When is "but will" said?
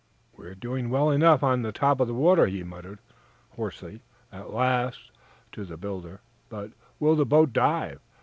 6.49-7.15